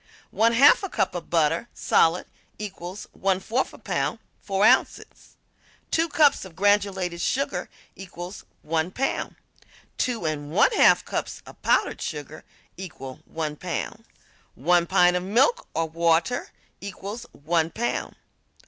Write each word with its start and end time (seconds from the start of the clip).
One 0.31 0.53
half 0.53 0.81
cup 0.89 1.13
of 1.13 1.29
butter, 1.29 1.69
solid, 1.75 2.25
equals 2.57 3.05
1/4 3.15 3.83
pound 3.83 4.17
4 4.41 4.65
ounces. 4.65 5.37
Two 5.91 6.09
cups 6.09 6.43
of 6.43 6.55
granulated 6.55 7.21
sugar 7.21 7.69
equal 7.95 8.33
1 8.63 8.89
pound. 8.89 9.35
Two 9.99 10.25
and 10.25 10.49
one 10.49 10.71
half 10.71 11.05
cups 11.05 11.43
of 11.45 11.61
powdered 11.61 12.01
sugar 12.01 12.43
equal 12.77 13.19
1 13.25 13.57
pound. 13.57 14.05
One 14.55 14.87
pint 14.87 15.15
of 15.15 15.21
milk 15.21 15.67
or 15.75 15.87
water 15.87 16.49
equals 16.81 17.27
1 17.33 17.69
pound. 17.69 18.15